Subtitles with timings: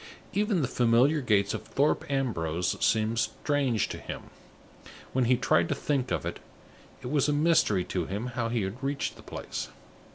[0.33, 4.31] Even the familiar gates of Thorpe Ambrose seemed strange to him.
[5.13, 6.39] When he tried to think of it,
[7.03, 9.69] it was a mystery to him how he had reached the place.